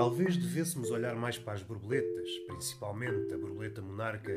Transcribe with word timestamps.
Talvez 0.00 0.34
devêssemos 0.34 0.90
olhar 0.90 1.14
mais 1.14 1.36
para 1.36 1.52
as 1.52 1.62
borboletas, 1.62 2.30
principalmente 2.46 3.34
a 3.34 3.36
borboleta 3.36 3.82
monarca, 3.82 4.32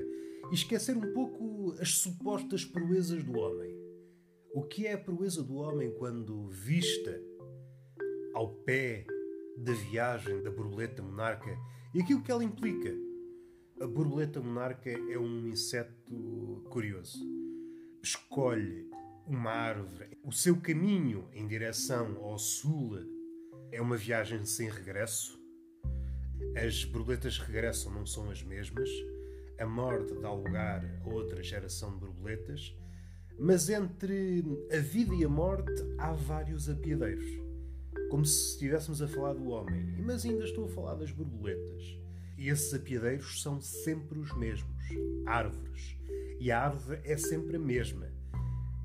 e 0.52 0.54
esquecer 0.54 0.94
um 0.98 1.14
pouco 1.14 1.74
as 1.80 2.00
supostas 2.00 2.66
proezas 2.66 3.24
do 3.24 3.39
homem. 3.39 3.73
O 4.54 4.64
que 4.64 4.86
é 4.86 4.91
a 4.91 4.98
proeza 4.98 5.41
do 5.41 5.55
homem 5.55 5.89
quando 5.98 6.50
vista 6.50 7.18
ao 8.34 8.50
pé 8.66 9.05
da 9.55 9.71
viagem 9.71 10.44
da 10.44 10.52
borboleta 10.52 11.02
monarca 11.02 11.57
e 11.95 12.02
aquilo 12.02 12.21
que 12.21 12.32
ela 12.34 12.43
implica? 12.43 12.93
A 13.80 13.88
borboleta 13.88 14.41
monarca 14.41 14.89
é 14.89 15.18
um 15.18 15.48
inseto 15.48 16.61
curioso. 16.71 17.25
Escolhe 18.04 18.89
uma 19.25 19.52
árvore, 19.52 20.18
o 20.25 20.32
seu 20.34 20.59
caminho 20.59 21.30
em 21.32 21.48
direção 21.48 22.18
ao 22.21 22.38
sul 22.38 22.98
é 23.71 23.82
uma 23.82 23.96
viagem 23.96 24.43
sem 24.43 24.70
regresso. 24.70 25.42
As 26.56 26.86
borboletas 26.86 27.38
regressam, 27.39 27.92
não 27.92 28.06
são 28.06 28.29
as 28.29 28.43
mesmas. 28.43 28.89
A 29.60 29.65
morte 29.65 30.14
dá 30.15 30.32
lugar 30.32 30.83
a 31.04 31.10
outra 31.10 31.42
geração 31.42 31.92
de 31.93 32.00
borboletas. 32.00 32.75
Mas 33.39 33.69
entre 33.69 34.44
a 34.72 34.78
vida 34.78 35.16
e 35.16 35.23
a 35.23 35.30
morte 35.30 35.73
há 35.97 36.11
vários 36.11 36.69
apiadeiros. 36.69 37.25
Como 38.09 38.25
se 38.25 38.52
estivéssemos 38.52 39.02
a 39.02 39.08
falar 39.08 39.33
do 39.33 39.50
homem. 39.50 39.83
Mas 40.00 40.25
ainda 40.25 40.44
estou 40.44 40.66
a 40.66 40.69
falar 40.69 40.95
das 40.95 41.11
borboletas. 41.11 42.00
E 42.38 42.50
esses 42.50 42.73
apiadeiros 42.73 43.41
são 43.41 43.61
sempre 43.61 44.19
os 44.19 44.36
mesmos 44.38 44.83
árvores. 45.25 45.97
E 46.39 46.52
a 46.52 46.61
árvore 46.61 47.00
é 47.03 47.17
sempre 47.17 47.55
a 47.55 47.59
mesma. 47.59 48.11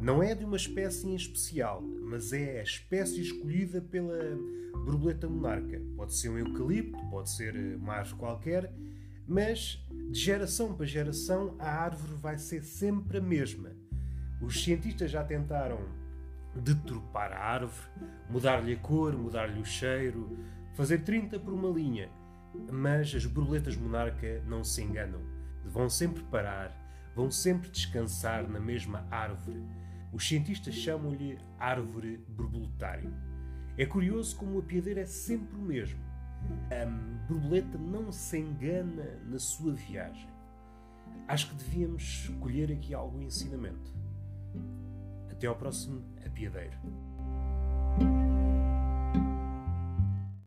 Não 0.01 0.23
é 0.23 0.33
de 0.33 0.45
uma 0.45 0.57
espécie 0.57 1.09
em 1.09 1.17
especial, 1.17 1.83
mas 1.83 2.33
é 2.33 2.61
a 2.61 2.63
espécie 2.63 3.21
escolhida 3.21 3.81
pela 3.81 4.17
borboleta 4.85 5.29
monarca. 5.29 5.83
Pode 5.97 6.15
ser 6.15 6.29
um 6.29 6.39
eucalipto, 6.39 7.05
pode 7.11 7.31
ser 7.31 7.77
uma 7.77 7.95
árvore 7.95 8.17
qualquer, 8.17 8.73
mas 9.27 9.85
de 10.13 10.21
geração 10.21 10.73
para 10.73 10.87
geração 10.87 11.57
a 11.59 11.69
árvore 11.69 12.15
vai 12.15 12.39
ser 12.39 12.63
sempre 12.63 13.19
a 13.19 13.21
mesma. 13.21 13.73
Os 14.41 14.63
cientistas 14.63 15.11
já 15.11 15.25
tentaram 15.25 15.81
deturpar 16.55 17.33
a 17.33 17.39
árvore, 17.39 17.89
mudar-lhe 18.31 18.75
a 18.75 18.77
cor, 18.77 19.17
mudar-lhe 19.17 19.61
o 19.61 19.65
cheiro, 19.65 20.39
fazer 20.75 20.99
30 20.99 21.41
por 21.41 21.53
uma 21.53 21.69
linha. 21.69 22.09
Mas 22.73 23.13
as 23.15 23.27
borboletas 23.27 23.77
monarca 23.77 24.43
não 24.47 24.63
se 24.63 24.81
enganam. 24.81 25.21
Vão 25.65 25.91
sempre 25.91 26.23
parar, 26.23 26.73
vão 27.17 27.33
sempre 27.33 27.69
descansar 27.69 28.49
na 28.49 28.61
mesma 28.61 29.05
árvore. 29.11 29.61
Os 30.13 30.27
cientistas 30.27 30.75
chamam-lhe 30.75 31.39
árvore 31.59 32.19
borboletário. 32.29 33.13
É 33.77 33.85
curioso 33.85 34.37
como 34.37 34.57
o 34.57 34.59
apiadeiro 34.59 35.01
é 35.01 35.07
sempre 35.07 35.57
o 35.57 35.63
mesmo. 35.63 36.01
A 36.71 36.87
borboleta 37.29 37.77
não 37.79 38.11
se 38.11 38.39
engana 38.39 39.21
na 39.27 39.39
sua 39.39 39.73
viagem. 39.73 40.29
Acho 41.27 41.51
que 41.51 41.57
devíamos 41.57 42.29
colher 42.41 42.73
aqui 42.73 42.95
algum 42.95 43.23
ensinamento. 43.23 43.93
Até 45.31 45.47
ao 45.47 45.55
próximo 45.55 46.03
apiadeiro. 46.25 46.77